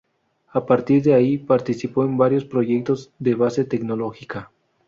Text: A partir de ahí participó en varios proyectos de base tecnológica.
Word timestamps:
A 0.51 0.65
partir 0.65 1.03
de 1.03 1.13
ahí 1.13 1.37
participó 1.37 2.03
en 2.03 2.17
varios 2.17 2.43
proyectos 2.43 3.13
de 3.19 3.35
base 3.35 3.65
tecnológica. 3.65 4.49